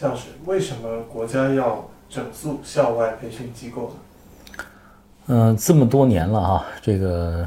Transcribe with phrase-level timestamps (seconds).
[0.00, 4.64] 教师，为什么国家要整肃校外培训机构呢？
[5.26, 7.46] 嗯，这么多年了哈，这个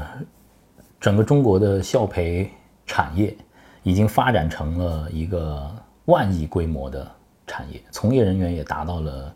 [1.00, 2.48] 整个中国的校培
[2.86, 3.36] 产业
[3.82, 5.68] 已经发展成了一个
[6.04, 7.10] 万亿规模的
[7.44, 9.34] 产业，从业人员也达到了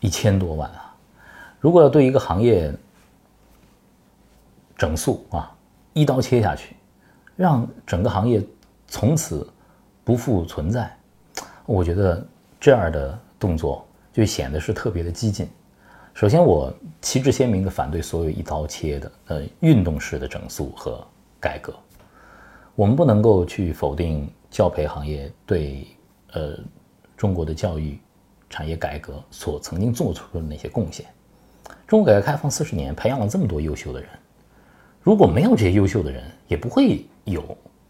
[0.00, 0.94] 一千多万啊。
[1.58, 2.70] 如果要对一个行业
[4.76, 5.50] 整肃啊，
[5.94, 6.76] 一刀切下去，
[7.34, 8.44] 让整个行业
[8.88, 9.50] 从此
[10.04, 10.94] 不复存在，
[11.64, 12.24] 我觉得
[12.62, 15.48] 这样的动作就显得是特别的激进。
[16.14, 21.04] 首先，我旗帜鲜明地反对所有一刀切的呃运动式的整肃和
[21.40, 21.74] 改革。
[22.76, 25.88] 我们不能够去否定教培行业对
[26.34, 26.56] 呃
[27.16, 27.98] 中国的教育
[28.48, 31.04] 产业改革所曾经做出的那些贡献。
[31.84, 34.08] 中国改革开放四十年，培养了这么多优秀的人。
[35.00, 37.42] 如果没有这些优秀的人，也不会有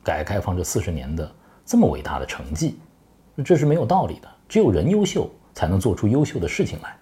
[0.03, 1.31] 改革开放这四十年的
[1.63, 2.79] 这么伟大的成绩，
[3.45, 4.29] 这是没有道理的。
[4.49, 6.97] 只有人优秀，才能做出优秀的事情来。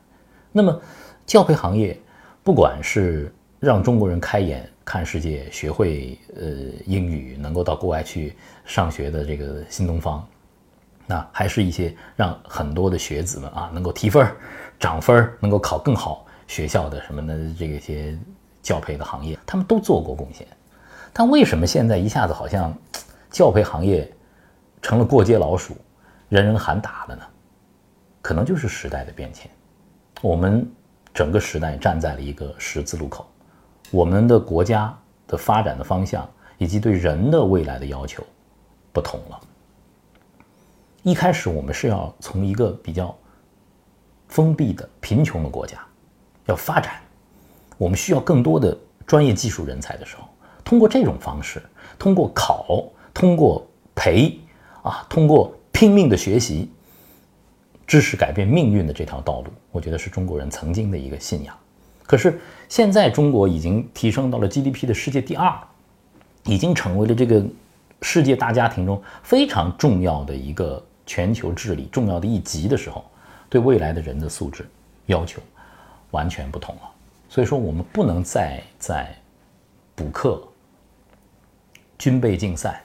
[0.52, 0.80] 那么，
[1.26, 1.98] 教培行业，
[2.42, 6.46] 不管是让中国人开眼看世界、学会呃
[6.87, 10.26] 英语，能够到国外去上学的这个新东方，
[11.06, 14.37] 那还是一些让很多的学子们啊能够提分儿、
[14.78, 18.18] 涨分儿，能够考更好学校的什么的这些。
[18.62, 20.46] 教培的行业，他们都做过贡献，
[21.15, 22.76] 但为什么现在一下子好像
[23.30, 24.06] 教培行业
[24.82, 25.74] 成了过街老鼠，
[26.30, 27.23] 人人喊打了呢？
[28.23, 29.50] 可能就是时代的变迁，
[30.23, 30.70] 我们
[31.12, 33.26] 整个时代站在了一个十字路口，
[33.90, 38.22] 我们的国家的发展的方向以及对人的未来的要求
[38.92, 39.40] 不同了。
[41.02, 43.12] 一开始我们是要从一个比较
[44.28, 45.78] 封闭的贫穷的国家
[46.44, 46.94] 要发展。
[47.76, 50.28] 我们需要更多的专业技术人才的时候，
[50.62, 51.60] 通过这种方式，
[51.98, 54.38] 通过考，通过培，
[54.82, 56.70] 啊，通过拼命的学习，
[57.86, 61.56] 知识改变命运的这条道路，我觉得是中国人曾经的一个信仰。
[62.02, 65.50] 可是现在中国已经提升到了 GDP 的世界第二，
[66.44, 67.43] 已经成为了这个
[68.03, 73.03] 世界大家庭中非常重要的一个全球治理重要的一极的时候，
[73.49, 74.69] 对未来的人的素质
[75.06, 75.41] 要求
[76.10, 76.82] 完全不同了。
[77.31, 79.16] 所以说，我们不能再在
[79.94, 80.47] 补课、
[81.97, 82.84] 军备竞赛、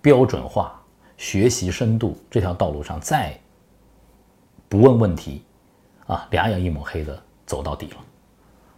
[0.00, 0.79] 标准化、
[1.20, 3.38] 学习深度这条道路上再
[4.70, 5.42] 不问问题，
[6.06, 7.96] 啊，两眼一抹黑的走到底了。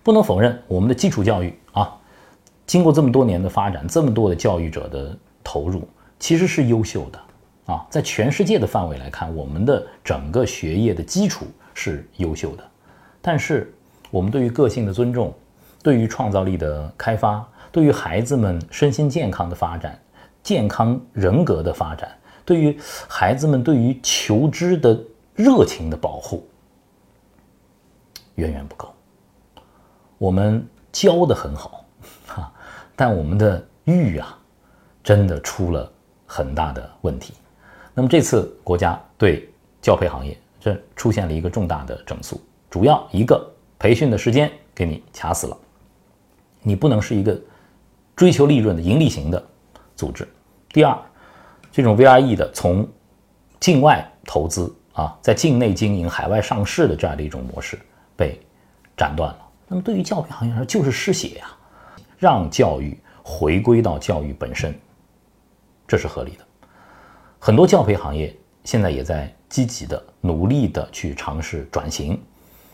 [0.03, 1.97] 不能否认，我们的基础教育啊，
[2.67, 5.89] 经过这么多年的发展，这么多的教育者的投入，
[6.19, 7.87] 其实是优秀的啊。
[7.89, 12.69] 在全世界的范围来看，我们的整个学业的基础是优秀的，
[13.21, 13.73] 但是。
[14.11, 15.33] 我们对于个性的尊重，
[15.83, 19.99] 对于创造力的开发，对于孩子们身心健康的发展、
[20.43, 22.15] 健康人格的发展，
[22.45, 24.99] 对于孩子们对于求知的
[25.35, 26.47] 热情的保护，
[28.35, 28.93] 远远不够。
[30.19, 31.85] 我们教的很好，
[32.27, 32.53] 哈，
[32.95, 34.39] 但我们的育啊，
[35.03, 35.91] 真的出了
[36.27, 37.35] 很大的问题。
[37.95, 39.49] 那么这次国家对
[39.81, 43.49] 教培行业这出现了一个重大的整肃，主要一个。
[43.79, 45.59] 培训的时间给你卡死了，
[46.61, 47.37] 你不能是一个
[48.15, 49.45] 追求利润的盈利型的
[49.97, 50.29] 组织。
[50.69, 50.97] 第二，
[51.73, 52.87] 这种 VRE 的从
[53.59, 57.79] 境外投资啊，在境内经营、海外上市的这样的一种模式
[58.15, 58.39] 被
[58.97, 59.39] 斩断了。
[59.67, 61.47] 那么对于教培行业来说，就是失血呀，
[62.19, 64.79] 让教育回归到教育本身，
[65.89, 66.45] 这是合理的。
[67.39, 72.21] 很多教培行业现在也在积极的、努力的去尝试转型。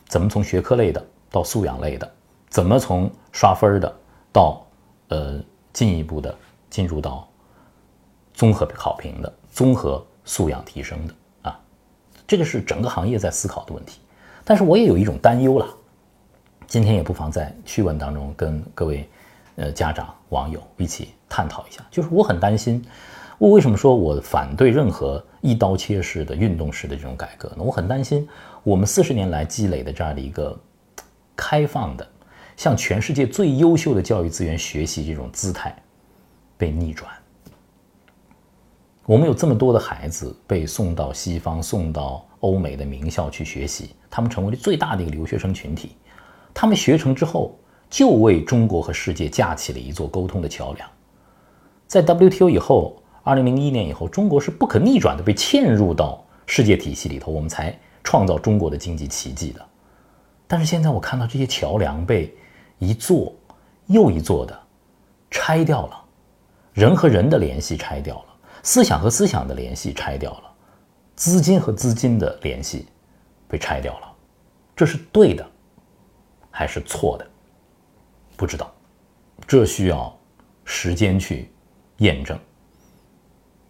[0.09, 2.11] 怎么从学科类的到素养类的？
[2.49, 3.95] 怎么从刷分的
[4.33, 4.67] 到
[5.09, 5.39] 呃
[5.71, 6.35] 进一步的
[6.71, 7.28] 进入到
[8.39, 11.61] 综合考评的、综合素养提升的啊？
[12.25, 13.99] 这个是整个行业在思考的问题。
[14.45, 15.67] 但是我也有一种担忧了，
[16.65, 19.09] 今天也不妨在趣闻当中跟各位
[19.57, 21.85] 呃家长网友一起探讨一下。
[21.91, 22.81] 就是我很担心，
[23.39, 27.57] 我为什么说我反对任何一刀切式的运动式的这种改革呢？
[27.59, 28.29] 我很担心。
[28.63, 30.57] 我们四十年来积累的这样的一个
[31.35, 32.07] 开放的，
[32.57, 35.75] 向全世界最优秀的教育资源学习这种姿态
[36.57, 37.11] 被逆转。
[39.09, 45.97] 我们有这么多的孩子被送到西方、送到欧美的名校去学习，他们成为了最大的一个留学生群体。
[46.53, 47.59] 他们学成之后，
[47.89, 50.87] 就为中国和世界架起了一座沟通的桥梁。
[51.87, 57.75] 在 WTO 以后，二零零一年以后，中国是不可逆转的被嵌入到世界体系里头，我们才。
[58.05, 59.61] 创造中国的经济奇迹的，
[60.47, 62.35] 但是现在我看到这些桥梁被
[62.79, 63.35] 一座
[63.87, 64.59] 又一座的
[65.31, 66.05] 拆掉了，
[66.73, 68.25] 人和人的联系拆掉了，
[68.69, 70.55] 思想和思想的联系拆掉了，
[71.17, 72.87] 资金和资金的联系
[73.49, 74.15] 被拆掉了，
[74.77, 75.51] 这是对的
[76.51, 77.27] 还是错的？
[78.37, 78.71] 不知道，
[79.47, 80.15] 这需要
[80.67, 81.51] 时间去
[82.01, 82.39] 验证。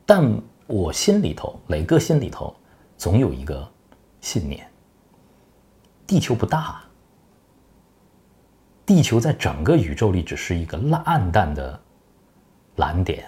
[0.05, 2.53] 但我心里头，磊哥心里头，
[2.97, 3.71] 总有一个
[4.21, 4.69] 信念：
[6.09, 6.83] 地球不大，
[8.85, 11.81] 地球在整个宇宙里只是一个暗淡的
[12.75, 13.25] 蓝点。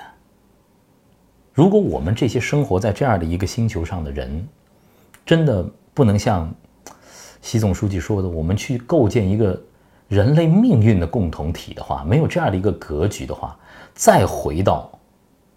[1.52, 4.48] 如果我们这些生活在这样的一个星球上的人，
[5.26, 6.52] 真的不能像
[7.42, 9.60] 习总书记说的，我们去构建一个
[10.08, 13.58] 人类命运的共同体的话，没有这样的一个格局的话，
[13.94, 14.90] 再回到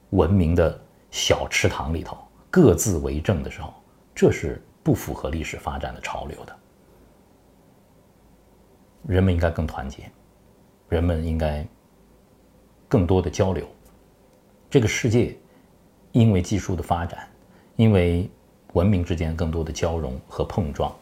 [0.10, 0.80] 文明的
[1.12, 2.18] 小池塘里头
[2.50, 3.72] 各自为政的时候，
[4.16, 6.56] 这是不符合历史发展的潮流的。
[9.08, 10.10] 人们应该更团结，
[10.90, 11.66] 人们应该
[12.88, 13.68] 更多的交流，
[14.72, 15.38] 这个世界。
[16.14, 17.28] 因为技术的发展，
[17.76, 18.30] 因为
[18.74, 20.96] 文明之间更多的交融和碰撞，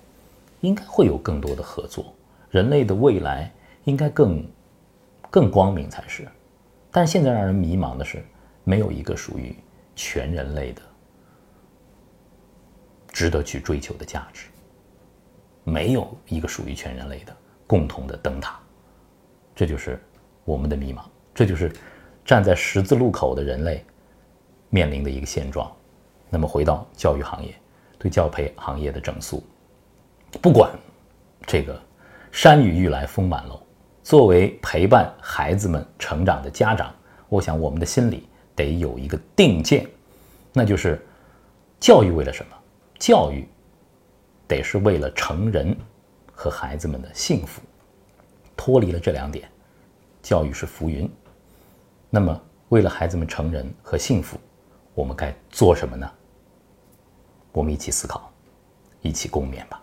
[0.62, 2.14] 应该会有更多的合作。
[2.50, 3.52] 人类的未来
[3.84, 4.46] 应该更
[5.30, 6.28] 更光明才是。
[6.90, 8.24] 但现在让人迷茫的是，
[8.64, 9.56] 没有一个属于
[9.96, 10.82] 全人类的
[13.10, 14.48] 值得去追求的价值，
[15.66, 17.36] 没有一个属于全人类的
[17.68, 18.58] 共同的灯塔。
[19.54, 20.02] 这就是
[20.46, 21.04] 我们的迷茫，
[21.34, 21.70] 这就是
[22.24, 23.84] 站在十字路口的人类。
[24.72, 25.70] 面临的一个现状，
[26.30, 27.54] 那么回到教育行业，
[28.00, 29.44] 对教培行业的整肃，
[30.42, 30.72] 不管
[31.46, 31.78] 这个
[32.32, 33.62] 山雨欲来风满楼，
[34.02, 36.96] 作为陪伴孩子们成长的家长，
[37.28, 39.86] 我想我们的心里得有一个定见，
[40.54, 41.06] 那就是
[41.78, 42.58] 教育为了什么？
[42.98, 43.46] 教育
[44.48, 45.76] 得是为了成人
[46.32, 47.62] 和孩子们的幸福，
[48.56, 49.50] 脱离了这两点，
[50.22, 51.12] 教育是浮云。
[52.10, 54.40] 那么为了孩子们成人和幸福。
[54.94, 56.10] 我们该做什么呢？
[57.54, 58.32] 我们一起思考，
[59.02, 59.82] 一起共勉吧。